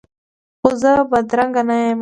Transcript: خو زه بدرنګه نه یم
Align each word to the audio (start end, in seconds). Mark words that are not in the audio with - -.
خو 0.59 0.69
زه 0.81 0.91
بدرنګه 1.11 1.61
نه 1.67 1.75
یم 1.81 1.89